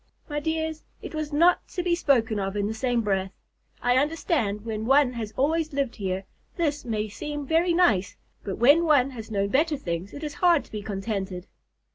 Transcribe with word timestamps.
My 0.27 0.39
dears, 0.39 0.81
it 1.03 1.13
was 1.13 1.31
not 1.31 1.67
to 1.67 1.83
be 1.83 1.93
spoken 1.93 2.39
of 2.39 2.57
in 2.57 2.65
the 2.65 2.73
same 2.73 3.01
breath. 3.01 3.31
I 3.83 3.97
understand 3.99 4.61
that 4.61 4.65
when 4.65 4.87
one 4.87 5.13
has 5.13 5.31
always 5.37 5.73
lived 5.73 5.97
here, 5.97 6.25
this 6.57 6.83
may 6.83 7.07
seem 7.07 7.45
very 7.45 7.75
nice, 7.75 8.15
but 8.43 8.57
when 8.57 8.85
one 8.85 9.11
has 9.11 9.29
known 9.29 9.49
better 9.49 9.77
things, 9.77 10.11
it 10.11 10.23
is 10.23 10.33
hard 10.41 10.65
to 10.65 10.71
be 10.71 10.81
contented." 10.81 11.45